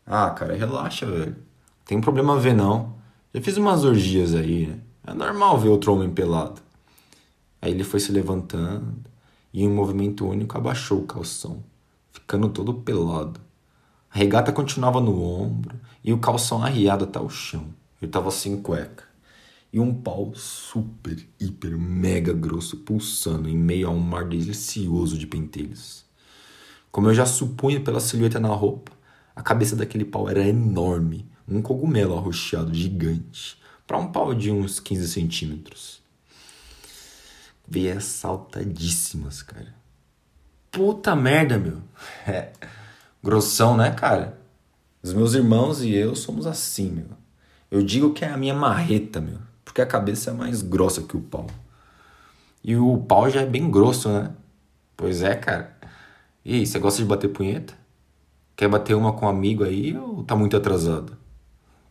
Ah, 0.07 0.31
cara, 0.31 0.55
relaxa, 0.55 1.07
velho. 1.07 1.37
Tem 1.85 2.01
problema 2.01 2.39
ver, 2.39 2.55
não. 2.55 2.95
Já 3.33 3.41
fiz 3.41 3.57
umas 3.57 3.85
orgias 3.85 4.35
aí, 4.35 4.67
né? 4.67 4.81
É 5.07 5.13
normal 5.13 5.59
ver 5.59 5.69
outro 5.69 5.93
homem 5.93 6.11
pelado. 6.11 6.63
Aí 7.61 7.73
ele 7.73 7.85
foi 7.85 8.01
se 8.01 8.13
levantando 8.13 9.11
e, 9.53 9.63
em 9.63 9.69
um 9.69 9.75
movimento 9.75 10.27
único, 10.27 10.57
abaixou 10.57 11.01
o 11.01 11.07
calção, 11.07 11.63
ficando 12.13 12.49
todo 12.49 12.75
pelado. 12.75 13.41
A 14.11 14.19
regata 14.19 14.53
continuava 14.53 15.01
no 15.01 15.23
ombro 15.23 15.79
e 16.03 16.13
o 16.13 16.19
calção 16.19 16.63
arriado 16.63 17.05
até 17.05 17.19
o 17.19 17.29
chão. 17.29 17.67
Ele 18.01 18.11
tava 18.11 18.31
sem 18.31 18.61
cueca. 18.61 19.05
E 19.73 19.81
um 19.81 19.93
pau 19.93 20.33
super, 20.35 21.27
hiper, 21.41 21.77
mega 21.77 22.33
grosso 22.33 22.77
pulsando 22.79 23.49
em 23.49 23.57
meio 23.57 23.89
a 23.89 23.91
um 23.91 23.99
mar 23.99 24.25
delicioso 24.25 25.19
de 25.19 25.27
pentelhos. 25.27 26.05
Como 26.93 27.09
eu 27.09 27.15
já 27.15 27.27
supunha 27.27 27.81
pela 27.81 27.99
silhueta 27.99 28.39
na 28.39 28.49
roupa, 28.49 28.93
a 29.35 29.43
cabeça 29.43 29.75
daquele 29.75 30.05
pau 30.05 30.29
era 30.29 30.47
enorme, 30.47 31.29
um 31.49 31.61
cogumelo 31.61 32.17
arroxeado 32.17 32.73
gigante, 32.73 33.61
para 33.87 33.99
um 33.99 34.11
pau 34.11 34.35
de 34.35 34.51
uns 34.51 34.81
15 34.81 35.09
centímetros. 35.09 36.03
Veias 37.67 38.05
saltadíssimas, 38.05 39.43
cara. 39.43 39.75
Puta 40.71 41.15
merda, 41.17 41.59
meu. 41.59 41.81
É. 42.27 42.53
Grossão, 43.23 43.77
né, 43.77 43.91
cara? 43.91 44.39
Os 45.03 45.13
meus 45.13 45.35
irmãos 45.35 45.83
e 45.83 45.95
eu 45.95 46.15
somos 46.15 46.47
assim, 46.47 46.91
meu. 46.91 47.09
Eu 47.71 47.83
digo 47.83 48.13
que 48.13 48.25
é 48.25 48.29
a 48.29 48.37
minha 48.37 48.55
marreta, 48.55 49.21
meu. 49.21 49.39
Porque 49.65 49.81
a 49.81 49.87
cabeça 49.87 50.31
é 50.31 50.35
mais 50.35 50.63
grossa 50.63 51.03
que 51.03 51.17
o 51.17 51.21
pau. 51.21 51.47
E 52.63 52.77
o 52.77 52.99
pau 52.99 53.29
já 53.29 53.43
é 53.43 53.47
bem 53.47 53.71
grosso, 53.71 54.09
né? 54.09 54.31
Pois 54.97 55.23
é, 55.23 55.35
cara. 55.35 55.77
E 56.45 56.55
aí, 56.55 56.67
você 56.67 56.79
gosta 56.79 57.03
de 57.03 57.09
bater 57.09 57.29
punheta? 57.29 57.75
Quer 58.57 58.69
bater 58.69 58.95
uma 58.95 59.13
com 59.13 59.27
um 59.27 59.29
amigo 59.29 59.65
aí 59.65 59.97
ou 59.97 60.23
tá 60.23 60.37
muito 60.37 60.57
atrasado? 60.57 61.17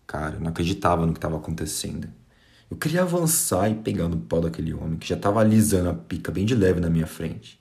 Cara, 0.07 0.35
eu 0.35 0.39
não 0.39 0.49
acreditava 0.49 1.05
no 1.05 1.11
que 1.11 1.17
estava 1.17 1.37
acontecendo. 1.37 2.07
Eu 2.71 2.77
queria 2.77 3.01
avançar 3.01 3.69
e 3.69 3.75
pegar 3.75 4.07
no 4.07 4.17
pau 4.17 4.41
daquele 4.41 4.73
homem 4.73 4.97
que 4.97 5.07
já 5.07 5.17
tava 5.17 5.41
alisando 5.41 5.89
a 5.89 5.93
pica 5.93 6.31
bem 6.31 6.45
de 6.45 6.55
leve 6.55 6.79
na 6.79 6.89
minha 6.89 7.05
frente. 7.05 7.59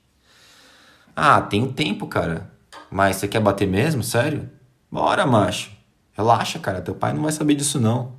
Ah, 1.15 1.41
tem 1.41 1.71
tempo, 1.71 2.07
cara. 2.07 2.51
Mas 2.89 3.17
você 3.17 3.27
quer 3.27 3.39
bater 3.39 3.67
mesmo? 3.67 4.01
Sério? 4.03 4.49
Bora, 4.89 5.25
macho. 5.25 5.71
Relaxa, 6.13 6.57
cara. 6.59 6.81
Teu 6.81 6.95
pai 6.95 7.13
não 7.13 7.23
vai 7.23 7.31
saber 7.31 7.55
disso, 7.55 7.79
não. 7.79 8.13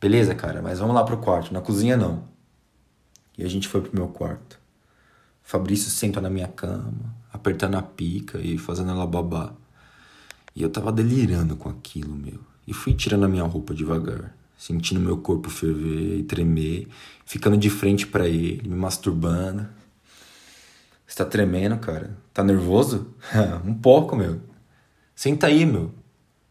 Beleza, 0.00 0.34
cara, 0.34 0.60
mas 0.62 0.80
vamos 0.80 0.94
lá 0.94 1.04
pro 1.04 1.18
quarto. 1.18 1.52
Na 1.52 1.60
cozinha, 1.60 1.96
não. 1.96 2.24
E 3.36 3.44
a 3.44 3.48
gente 3.48 3.68
foi 3.68 3.80
pro 3.80 3.94
meu 3.94 4.08
quarto. 4.08 4.58
Fabrício 5.42 5.90
sentou 5.90 6.22
na 6.22 6.30
minha 6.30 6.48
cama, 6.48 7.14
apertando 7.32 7.76
a 7.76 7.82
pica 7.82 8.38
e 8.38 8.58
fazendo 8.58 8.90
ela 8.90 9.06
babar. 9.06 9.54
E 10.54 10.62
eu 10.62 10.70
tava 10.70 10.92
delirando 10.92 11.56
com 11.56 11.68
aquilo, 11.68 12.14
meu. 12.14 12.38
E 12.66 12.72
fui 12.72 12.94
tirando 12.94 13.24
a 13.24 13.28
minha 13.28 13.44
roupa 13.44 13.74
devagar, 13.74 14.36
sentindo 14.56 15.00
meu 15.00 15.18
corpo 15.18 15.50
ferver 15.50 16.18
e 16.18 16.22
tremer, 16.22 16.88
ficando 17.24 17.56
de 17.56 17.70
frente 17.70 18.06
para 18.06 18.28
ele, 18.28 18.68
me 18.68 18.76
masturbando. 18.76 19.66
Você 21.06 21.16
tá 21.16 21.24
tremendo, 21.24 21.78
cara? 21.78 22.16
Tá 22.32 22.44
nervoso? 22.44 23.14
um 23.66 23.74
pouco, 23.74 24.14
meu. 24.14 24.40
Senta 25.14 25.46
aí, 25.46 25.66
meu. 25.66 25.92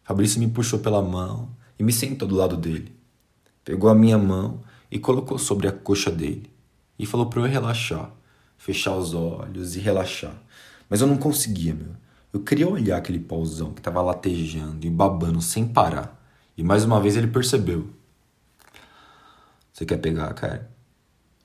Fabrício 0.04 0.40
me 0.40 0.48
puxou 0.48 0.80
pela 0.80 1.02
mão 1.02 1.50
e 1.80 1.84
me 1.84 1.94
sentou 1.94 2.28
do 2.28 2.36
lado 2.36 2.58
dele. 2.58 2.94
Pegou 3.64 3.90
a 3.90 3.96
minha 3.96 4.18
mão 4.18 4.62
e 4.92 5.00
colocou 5.00 5.38
sobre 5.38 5.68
a 5.68 5.72
coxa 5.72 6.12
dele. 6.12 6.52
E 7.00 7.06
falou 7.06 7.28
para 7.28 7.42
eu 7.42 7.46
relaxar, 7.46 8.12
fechar 8.58 8.96
os 8.96 9.14
olhos 9.14 9.76
e 9.76 9.80
relaxar. 9.80 10.36
Mas 10.90 11.02
eu 11.02 11.08
não 11.08 11.18
conseguia, 11.18 11.74
meu. 11.74 11.96
Eu 12.34 12.42
queria 12.42 12.68
olhar 12.68 12.98
aquele 12.98 13.20
pauzão 13.20 13.74
que 13.74 13.82
tava 13.82 14.02
latejando 14.02 14.86
e 14.86 14.90
babando 14.90 15.42
sem 15.42 15.68
parar. 15.68 16.18
E 16.58 16.64
mais 16.64 16.86
uma 16.86 17.02
vez 17.02 17.18
ele 17.18 17.28
percebeu. 17.28 17.90
Você 19.74 19.86
quer 19.86 19.98
pegar, 19.98 20.34
cara? 20.34 20.70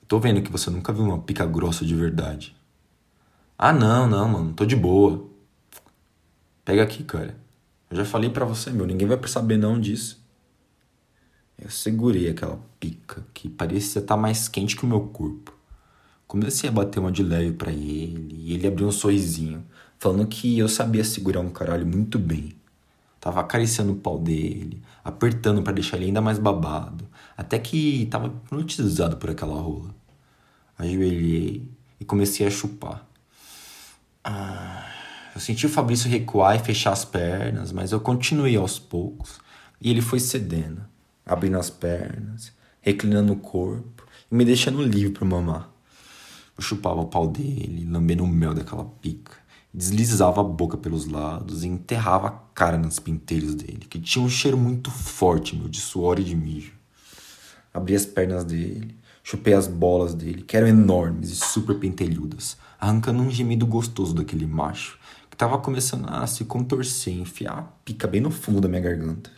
Tô 0.07 0.19
vendo 0.19 0.41
que 0.41 0.51
você 0.51 0.69
nunca 0.69 0.93
viu 0.93 1.03
uma 1.03 1.19
pica 1.19 1.45
grossa 1.45 1.85
de 1.85 1.93
verdade. 1.93 2.55
Ah, 3.57 3.73
não, 3.73 4.07
não, 4.07 4.29
mano, 4.29 4.53
tô 4.53 4.65
de 4.65 4.75
boa. 4.75 5.27
Pega 6.63 6.83
aqui, 6.83 7.03
cara. 7.03 7.35
Eu 7.89 7.97
já 7.97 8.05
falei 8.05 8.29
para 8.29 8.45
você, 8.45 8.69
meu, 8.69 8.85
ninguém 8.85 9.07
vai 9.07 9.19
saber 9.27 9.57
não 9.57 9.79
disso. 9.79 10.23
Eu 11.57 11.69
segurei 11.69 12.29
aquela 12.29 12.59
pica 12.79 13.25
que 13.33 13.49
parecia 13.49 13.99
estar 13.99 14.15
tá 14.15 14.21
mais 14.21 14.47
quente 14.47 14.75
que 14.75 14.85
o 14.85 14.87
meu 14.87 15.01
corpo. 15.07 15.53
Comecei 16.27 16.69
a 16.69 16.71
bater 16.71 16.99
uma 16.99 17.11
de 17.11 17.23
leve 17.23 17.53
para 17.53 17.71
ele 17.71 18.35
e 18.35 18.53
ele 18.53 18.67
abriu 18.67 18.87
um 18.87 18.91
sorrisinho, 18.91 19.65
falando 19.99 20.27
que 20.27 20.57
eu 20.57 20.67
sabia 20.67 21.03
segurar 21.03 21.41
um 21.41 21.49
caralho 21.49 21.85
muito 21.85 22.19
bem. 22.19 22.55
Tava 23.19 23.41
acariciando 23.41 23.93
o 23.93 23.97
pau 23.97 24.19
dele, 24.19 24.81
apertando 25.03 25.61
para 25.61 25.73
deixar 25.73 25.97
ele 25.97 26.07
ainda 26.07 26.21
mais 26.21 26.37
babado, 26.39 27.07
até 27.35 27.57
que 27.57 28.05
tava 28.09 28.27
hipnotizado 28.27 29.17
por 29.17 29.29
aquela 29.29 29.59
rola. 29.59 29.95
Ajoelhei 30.77 31.67
e 31.99 32.05
comecei 32.05 32.45
a 32.45 32.49
chupar. 32.49 33.05
Ah, 34.23 34.85
eu 35.33 35.41
senti 35.41 35.65
o 35.65 35.69
Fabrício 35.69 36.09
recuar 36.09 36.55
e 36.55 36.59
fechar 36.59 36.91
as 36.91 37.05
pernas, 37.05 37.71
mas 37.71 37.91
eu 37.91 37.99
continuei 37.99 38.55
aos 38.55 38.77
poucos 38.77 39.39
e 39.79 39.89
ele 39.89 40.01
foi 40.01 40.19
cedendo, 40.19 40.81
abrindo 41.25 41.57
as 41.57 41.69
pernas, 41.69 42.51
reclinando 42.81 43.33
o 43.33 43.37
corpo 43.37 44.03
e 44.31 44.35
me 44.35 44.45
deixando 44.45 44.81
livre 44.81 45.11
para 45.11 45.25
mamar. 45.25 45.69
Eu 46.57 46.63
chupava 46.63 47.01
o 47.01 47.07
pau 47.07 47.27
dele, 47.27 47.87
lambendo 47.89 48.23
o 48.23 48.27
mel 48.27 48.53
daquela 48.53 48.85
pica, 48.85 49.33
deslizava 49.73 50.41
a 50.41 50.43
boca 50.43 50.77
pelos 50.77 51.05
lados 51.05 51.63
e 51.63 51.67
enterrava 51.67 52.27
a 52.27 52.31
cara 52.53 52.77
nos 52.77 52.99
pinteiros 52.99 53.55
dele, 53.55 53.85
que 53.89 53.99
tinha 53.99 54.23
um 54.23 54.29
cheiro 54.29 54.57
muito 54.57 54.89
forte, 54.89 55.55
meu, 55.55 55.67
de 55.67 55.79
suor 55.79 56.19
e 56.19 56.23
de 56.23 56.35
mijo. 56.35 56.73
Abri 57.73 57.95
as 57.95 58.05
pernas 58.05 58.43
dele, 58.43 58.95
chupei 59.23 59.53
as 59.53 59.67
bolas 59.67 60.13
dele, 60.13 60.41
que 60.41 60.57
eram 60.57 60.67
enormes 60.67 61.29
e 61.29 61.35
super 61.35 61.77
pentelhudas, 61.77 62.57
arrancando 62.79 63.21
um 63.21 63.29
gemido 63.29 63.65
gostoso 63.65 64.13
daquele 64.15 64.47
macho 64.47 64.97
que 65.29 65.37
tava 65.37 65.59
começando 65.59 66.09
a 66.09 66.25
se 66.25 66.45
contorcer, 66.45 67.13
enfiar 67.13 67.59
a 67.59 67.61
pica 67.85 68.07
bem 68.07 68.19
no 68.19 68.31
fundo 68.31 68.59
da 68.59 68.67
minha 68.67 68.81
garganta. 68.81 69.29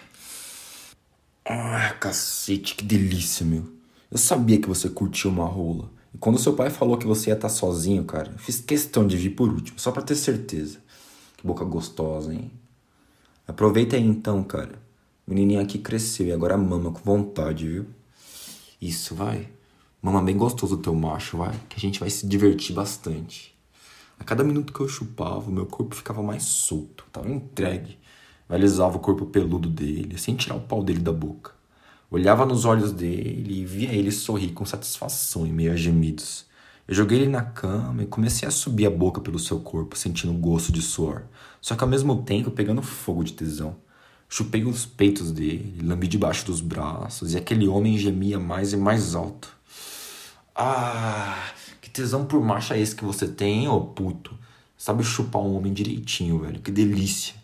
Ah, 1.43 1.93
cacete, 1.99 2.75
que 2.75 2.85
delícia, 2.85 3.45
meu. 3.45 3.67
Eu 4.09 4.17
sabia 4.17 4.61
que 4.61 4.67
você 4.67 4.87
curtia 4.87 5.29
uma 5.29 5.45
rola. 5.45 5.89
E 6.13 6.17
quando 6.17 6.39
seu 6.39 6.53
pai 6.53 6.69
falou 6.69 6.97
que 6.97 7.05
você 7.05 7.29
ia 7.29 7.35
estar 7.35 7.47
tá 7.47 7.53
sozinho, 7.53 8.03
cara, 8.03 8.31
eu 8.31 8.39
fiz 8.39 8.59
questão 8.59 9.05
de 9.05 9.17
vir 9.17 9.31
por 9.31 9.49
último, 9.49 9.79
só 9.79 9.91
para 9.91 10.01
ter 10.01 10.15
certeza. 10.15 10.79
Que 11.37 11.45
boca 11.45 11.63
gostosa, 11.63 12.33
hein? 12.33 12.51
Aproveita 13.47 13.95
aí 13.95 14.05
então, 14.05 14.43
cara. 14.43 14.81
O 15.25 15.31
menininho 15.31 15.61
aqui 15.61 15.77
cresceu 15.77 16.27
e 16.27 16.31
agora 16.31 16.57
mama 16.57 16.91
com 16.91 16.99
vontade, 16.99 17.67
viu? 17.67 17.85
Isso, 18.81 19.13
vai. 19.13 19.49
Mama 20.01 20.21
bem 20.21 20.37
gostoso 20.37 20.75
o 20.75 20.77
teu 20.77 20.95
macho, 20.95 21.37
vai, 21.37 21.53
que 21.67 21.75
a 21.75 21.79
gente 21.79 21.99
vai 21.99 22.09
se 22.09 22.25
divertir 22.25 22.73
bastante. 22.73 23.53
A 24.19 24.23
cada 24.23 24.43
minuto 24.43 24.73
que 24.73 24.79
eu 24.79 24.87
chupava, 24.87 25.49
o 25.49 25.51
meu 25.51 25.65
corpo 25.65 25.95
ficava 25.95 26.23
mais 26.23 26.43
solto, 26.43 27.05
tava 27.11 27.29
entregue. 27.29 27.97
Eu 28.47 28.55
alisava 28.55 28.97
o 28.97 28.99
corpo 28.99 29.25
peludo 29.25 29.69
dele, 29.69 30.17
sem 30.17 30.35
tirar 30.35 30.55
o 30.55 30.61
pau 30.61 30.83
dele 30.83 30.99
da 30.99 31.13
boca. 31.13 31.58
Olhava 32.11 32.43
nos 32.43 32.65
olhos 32.65 32.91
dele 32.91 33.61
e 33.61 33.65
via 33.65 33.93
ele 33.93 34.11
sorrir 34.11 34.51
com 34.53 34.65
satisfação 34.65 35.45
em 35.45 35.53
meio 35.53 35.71
a 35.71 35.75
gemidos. 35.75 36.43
Eu 36.87 36.95
joguei 36.95 37.19
ele 37.19 37.29
na 37.29 37.43
cama 37.43 38.01
e 38.01 38.07
comecei 38.07 38.47
a 38.47 38.51
subir 38.51 38.87
a 38.87 38.89
boca 38.89 39.21
pelo 39.21 39.37
seu 39.37 39.59
corpo, 39.59 39.95
sentindo 39.95 40.33
um 40.33 40.41
gosto 40.41 40.71
de 40.71 40.81
suor, 40.81 41.25
só 41.61 41.75
que 41.75 41.83
ao 41.83 41.89
mesmo 41.89 42.23
tempo 42.23 42.49
pegando 42.49 42.81
fogo 42.81 43.23
de 43.23 43.33
tesão. 43.33 43.75
Chupei 44.27 44.65
os 44.65 44.87
peitos 44.87 45.31
dele, 45.31 45.79
lambi 45.83 46.07
debaixo 46.07 46.47
dos 46.47 46.61
braços 46.61 47.35
e 47.35 47.37
aquele 47.37 47.67
homem 47.67 47.95
gemia 47.95 48.39
mais 48.39 48.73
e 48.73 48.77
mais 48.77 49.13
alto. 49.13 49.55
Ah, 50.55 51.51
que 51.79 51.91
tesão 51.91 52.25
por 52.25 52.43
marcha 52.43 52.75
é 52.75 52.79
esse 52.79 52.95
que 52.95 53.05
você 53.05 53.27
tem, 53.27 53.67
ô 53.67 53.81
puto? 53.81 54.35
Sabe 54.75 55.03
chupar 55.03 55.43
um 55.43 55.55
homem 55.55 55.73
direitinho, 55.73 56.39
velho. 56.39 56.59
Que 56.59 56.71
delícia. 56.71 57.35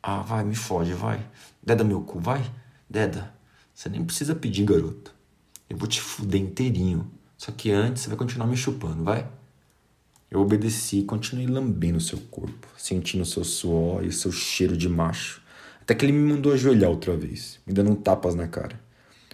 Ah, 0.00 0.20
vai, 0.20 0.44
me 0.44 0.54
fode, 0.54 0.94
vai. 0.94 1.20
Deda 1.60 1.82
meu 1.82 2.02
cu, 2.02 2.20
vai. 2.20 2.48
Deda. 2.88 3.41
Você 3.74 3.88
nem 3.88 4.04
precisa 4.04 4.34
pedir, 4.34 4.64
garoto. 4.64 5.14
Eu 5.68 5.76
vou 5.76 5.88
te 5.88 6.00
fuder 6.00 6.40
inteirinho. 6.40 7.10
Só 7.36 7.50
que 7.50 7.70
antes 7.70 8.02
você 8.02 8.08
vai 8.08 8.18
continuar 8.18 8.46
me 8.46 8.56
chupando, 8.56 9.02
vai? 9.02 9.28
Eu 10.30 10.40
obedeci 10.40 11.00
e 11.00 11.04
continuei 11.04 11.46
lambendo 11.46 12.00
seu 12.00 12.18
corpo, 12.30 12.68
sentindo 12.78 13.24
seu 13.24 13.44
suor 13.44 14.04
e 14.04 14.10
seu 14.10 14.32
cheiro 14.32 14.76
de 14.76 14.88
macho, 14.88 15.42
até 15.80 15.94
que 15.94 16.06
ele 16.06 16.12
me 16.12 16.32
mandou 16.32 16.52
ajoelhar 16.52 16.88
outra 16.88 17.14
vez, 17.16 17.60
me 17.66 17.74
dando 17.74 17.90
um 17.90 17.94
tapas 17.94 18.34
na 18.34 18.48
cara. 18.48 18.80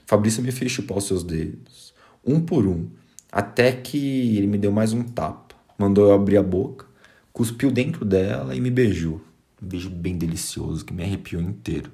Fabrício 0.07 0.42
me 0.42 0.50
fez 0.50 0.73
chupar 0.73 0.99
os 0.99 1.04
seus 1.04 1.23
dedos, 1.23 1.95
um 2.25 2.40
por 2.40 2.66
um, 2.66 2.88
até 3.30 3.71
que 3.71 4.37
ele 4.38 4.47
me 4.47 4.59
deu 4.59 4.73
mais 4.73 4.92
um 4.92 5.04
tapa, 5.04 5.54
mandou 5.78 6.07
eu 6.07 6.14
abrir 6.14 6.38
a 6.38 6.42
boca, 6.42 6.87
cuspiu 7.33 7.71
dentro 7.71 8.04
dela 8.04 8.57
e 8.57 8.61
me 8.61 8.71
beijou. 8.71 9.21
Um 9.62 9.68
beijo 9.68 9.90
bem 9.90 10.16
delicioso 10.16 10.85
que 10.85 10.92
me 10.92 11.04
arrepiou 11.04 11.40
inteiro. 11.42 11.92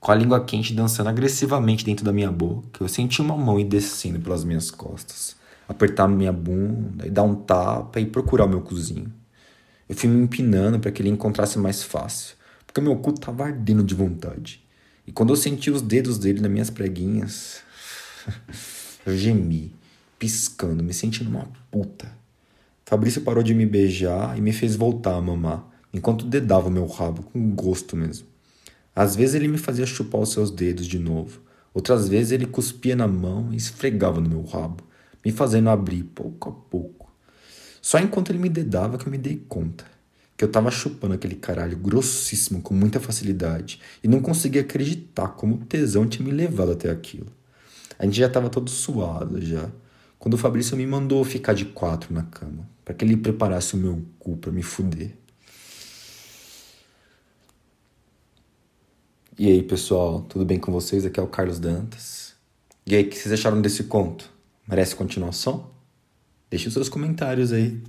Com 0.00 0.12
a 0.12 0.14
língua 0.14 0.44
quente 0.44 0.72
dançando 0.72 1.08
agressivamente 1.08 1.84
dentro 1.84 2.04
da 2.04 2.12
minha 2.12 2.30
boca, 2.30 2.82
eu 2.82 2.88
senti 2.88 3.20
uma 3.20 3.36
mão 3.36 3.58
ir 3.58 3.64
descendo 3.64 4.20
pelas 4.20 4.44
minhas 4.44 4.70
costas 4.70 5.38
apertar 5.68 6.08
minha 6.08 6.32
bunda 6.32 7.06
e 7.06 7.10
dar 7.10 7.22
um 7.22 7.34
tapa 7.34 8.00
e 8.00 8.06
procurar 8.06 8.46
o 8.46 8.48
meu 8.48 8.62
cozinho. 8.62 9.12
Eu 9.86 9.94
fui 9.94 10.08
me 10.08 10.22
empinando 10.22 10.80
para 10.80 10.90
que 10.90 11.02
ele 11.02 11.10
encontrasse 11.10 11.58
mais 11.58 11.82
fácil, 11.82 12.36
porque 12.66 12.80
meu 12.80 12.96
cu 12.96 13.10
estava 13.10 13.44
ardendo 13.44 13.84
de 13.84 13.94
vontade. 13.94 14.64
E 15.06 15.12
quando 15.12 15.30
eu 15.30 15.36
senti 15.36 15.70
os 15.70 15.82
dedos 15.82 16.18
dele 16.18 16.40
nas 16.40 16.50
minhas 16.50 16.70
preguinhas, 16.70 17.60
eu 19.04 19.16
gemi, 19.16 19.74
piscando, 20.18 20.82
me 20.82 20.94
sentindo 20.94 21.30
uma 21.30 21.48
puta. 21.70 22.10
Fabrício 22.84 23.20
parou 23.20 23.42
de 23.42 23.54
me 23.54 23.66
beijar 23.66 24.36
e 24.38 24.40
me 24.40 24.52
fez 24.52 24.74
voltar 24.74 25.14
a 25.14 25.20
mamar, 25.20 25.66
enquanto 25.92 26.24
dedava 26.24 26.68
o 26.68 26.70
meu 26.70 26.86
rabo, 26.86 27.22
com 27.22 27.50
gosto 27.50 27.94
mesmo. 27.96 28.26
Às 28.98 29.14
vezes 29.14 29.36
ele 29.36 29.46
me 29.46 29.58
fazia 29.58 29.86
chupar 29.86 30.20
os 30.20 30.32
seus 30.32 30.50
dedos 30.50 30.84
de 30.84 30.98
novo, 30.98 31.40
outras 31.72 32.08
vezes 32.08 32.32
ele 32.32 32.46
cuspia 32.46 32.96
na 32.96 33.06
mão 33.06 33.52
e 33.52 33.56
esfregava 33.56 34.20
no 34.20 34.28
meu 34.28 34.42
rabo 34.42 34.82
me 35.24 35.30
fazendo 35.30 35.70
abrir 35.70 36.02
pouco 36.02 36.48
a 36.48 36.52
pouco. 36.52 37.08
Só 37.80 38.00
enquanto 38.00 38.30
ele 38.30 38.40
me 38.40 38.48
dedava 38.48 38.98
que 38.98 39.06
eu 39.06 39.10
me 39.12 39.18
dei 39.18 39.36
conta 39.48 39.84
que 40.36 40.42
eu 40.44 40.50
tava 40.50 40.68
chupando 40.70 41.14
aquele 41.14 41.36
caralho 41.36 41.76
grossíssimo 41.76 42.60
com 42.60 42.74
muita 42.74 42.98
facilidade 42.98 43.80
e 44.02 44.08
não 44.08 44.20
conseguia 44.20 44.62
acreditar 44.62 45.28
como 45.28 45.54
o 45.54 45.64
tesão 45.64 46.04
tinha 46.04 46.26
me 46.26 46.32
levado 46.32 46.72
até 46.72 46.90
aquilo. 46.90 47.28
A 47.98 48.04
gente 48.04 48.18
já 48.18 48.28
tava 48.28 48.50
todo 48.50 48.68
suado 48.68 49.40
já, 49.40 49.70
quando 50.18 50.34
o 50.34 50.38
Fabrício 50.38 50.76
me 50.76 50.86
mandou 50.86 51.24
ficar 51.24 51.52
de 51.52 51.66
quatro 51.66 52.12
na 52.12 52.22
cama, 52.24 52.68
para 52.84 52.94
que 52.94 53.04
ele 53.04 53.16
preparasse 53.16 53.74
o 53.74 53.78
meu 53.78 54.04
cu 54.18 54.36
para 54.36 54.50
me 54.50 54.62
fuder. 54.62 55.17
E 59.38 59.46
aí, 59.46 59.62
pessoal, 59.62 60.22
tudo 60.22 60.44
bem 60.44 60.58
com 60.58 60.72
vocês? 60.72 61.06
Aqui 61.06 61.20
é 61.20 61.22
o 61.22 61.28
Carlos 61.28 61.60
Dantas. 61.60 62.34
E 62.84 62.96
aí, 62.96 63.04
o 63.04 63.08
que 63.08 63.16
vocês 63.16 63.32
acharam 63.32 63.62
desse 63.62 63.84
conto? 63.84 64.28
Merece 64.66 64.96
continuação? 64.96 65.70
Deixe 66.50 66.66
os 66.66 66.74
seus 66.74 66.88
comentários 66.88 67.52
aí. 67.52 67.80